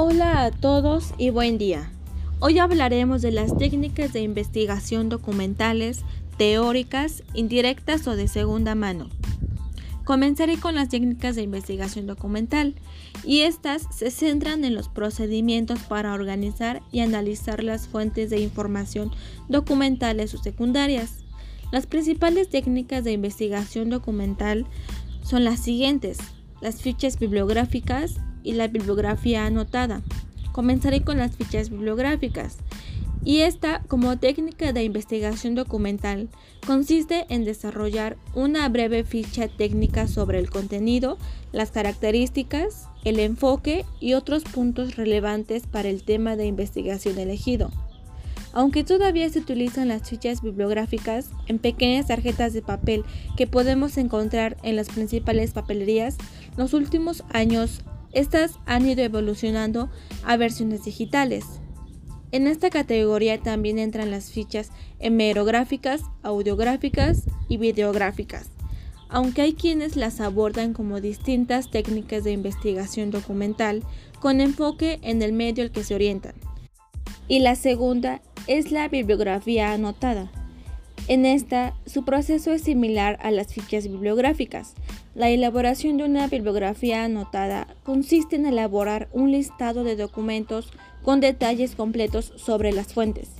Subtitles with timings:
[0.00, 1.90] Hola a todos y buen día.
[2.38, 6.02] Hoy hablaremos de las técnicas de investigación documentales,
[6.36, 9.08] teóricas, indirectas o de segunda mano.
[10.04, 12.76] Comenzaré con las técnicas de investigación documental
[13.24, 19.10] y estas se centran en los procedimientos para organizar y analizar las fuentes de información
[19.48, 21.24] documentales o secundarias.
[21.72, 24.64] Las principales técnicas de investigación documental
[25.24, 26.18] son las siguientes,
[26.60, 30.02] las fichas bibliográficas, y la bibliografía anotada.
[30.52, 32.58] Comenzaré con las fichas bibliográficas.
[33.24, 36.28] Y esta, como técnica de investigación documental,
[36.66, 41.18] consiste en desarrollar una breve ficha técnica sobre el contenido,
[41.52, 47.70] las características, el enfoque y otros puntos relevantes para el tema de investigación elegido.
[48.52, 53.04] Aunque todavía se utilizan las fichas bibliográficas en pequeñas tarjetas de papel
[53.36, 56.16] que podemos encontrar en las principales papelerías,
[56.56, 59.90] los últimos años estas han ido evolucionando
[60.24, 61.44] a versiones digitales.
[62.30, 68.50] En esta categoría también entran las fichas hemerográficas, audiográficas y videográficas,
[69.08, 73.82] aunque hay quienes las abordan como distintas técnicas de investigación documental
[74.20, 76.34] con enfoque en el medio al que se orientan.
[77.28, 80.30] Y la segunda es la bibliografía anotada.
[81.08, 84.74] En esta, su proceso es similar a las fichas bibliográficas,
[85.14, 90.70] la elaboración de una bibliografía anotada consiste en elaborar un listado de documentos
[91.02, 93.30] con detalles completos sobre las fuentes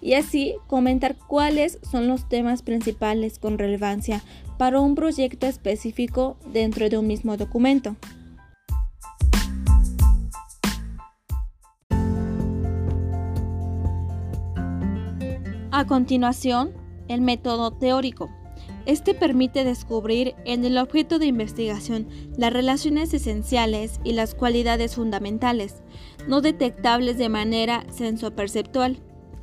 [0.00, 4.22] y así comentar cuáles son los temas principales con relevancia
[4.56, 7.96] para un proyecto específico dentro de un mismo documento.
[15.72, 18.28] A continuación, el método teórico.
[18.86, 25.82] Este permite descubrir en el objeto de investigación las relaciones esenciales y las cualidades fundamentales,
[26.28, 28.98] no detectables de manera sensoperceptual.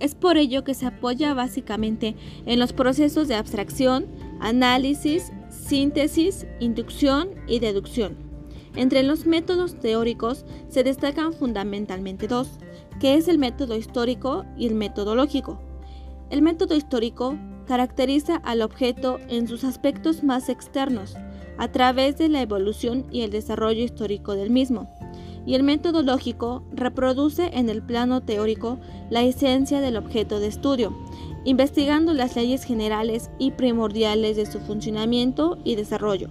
[0.00, 2.16] Es por ello que se apoya básicamente
[2.46, 4.06] en los procesos de abstracción,
[4.40, 8.16] análisis, síntesis, inducción y deducción.
[8.74, 12.58] Entre los métodos teóricos se destacan fundamentalmente dos,
[13.00, 15.60] que es el método histórico y el metodológico.
[16.30, 17.36] El método histórico
[17.68, 21.16] caracteriza al objeto en sus aspectos más externos,
[21.58, 24.88] a través de la evolución y el desarrollo histórico del mismo,
[25.44, 28.78] y el método lógico reproduce en el plano teórico
[29.10, 30.96] la esencia del objeto de estudio,
[31.44, 36.30] investigando las leyes generales y primordiales de su funcionamiento y desarrollo.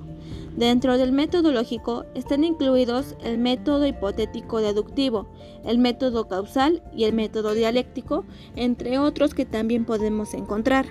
[0.55, 5.27] Dentro del método lógico están incluidos el método hipotético deductivo,
[5.63, 8.25] el método causal y el método dialéctico,
[8.55, 10.87] entre otros que también podemos encontrar.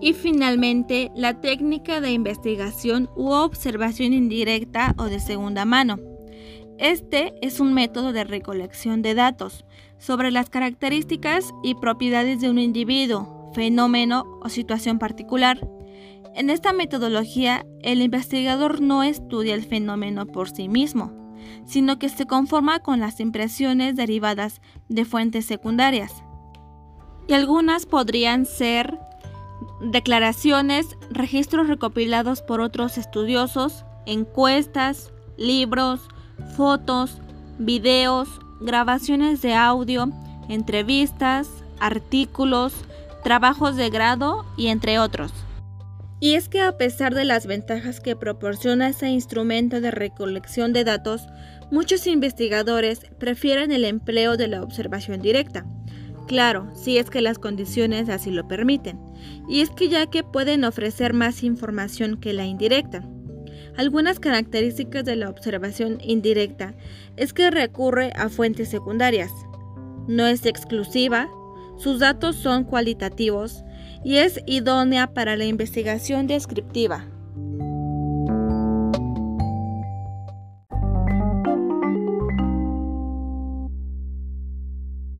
[0.00, 5.98] Y finalmente, la técnica de investigación u observación indirecta o de segunda mano.
[6.78, 9.66] Este es un método de recolección de datos
[9.98, 15.68] sobre las características y propiedades de un individuo, fenómeno o situación particular.
[16.34, 21.12] En esta metodología, el investigador no estudia el fenómeno por sí mismo,
[21.66, 26.22] sino que se conforma con las impresiones derivadas de fuentes secundarias.
[27.26, 28.98] Y algunas podrían ser
[29.80, 36.08] declaraciones, registros recopilados por otros estudiosos, encuestas, libros,
[36.56, 37.20] fotos,
[37.58, 38.28] videos,
[38.60, 40.10] grabaciones de audio,
[40.48, 41.48] entrevistas,
[41.80, 42.74] artículos,
[43.28, 45.34] trabajos de grado y entre otros.
[46.18, 50.82] Y es que a pesar de las ventajas que proporciona ese instrumento de recolección de
[50.82, 51.26] datos,
[51.70, 55.66] muchos investigadores prefieren el empleo de la observación directa.
[56.26, 58.98] Claro, si es que las condiciones así lo permiten.
[59.46, 63.06] Y es que ya que pueden ofrecer más información que la indirecta.
[63.76, 66.74] Algunas características de la observación indirecta
[67.18, 69.30] es que recurre a fuentes secundarias.
[70.06, 71.28] No es exclusiva,
[71.78, 73.64] sus datos son cualitativos,
[74.04, 77.06] y es idónea para la investigación descriptiva.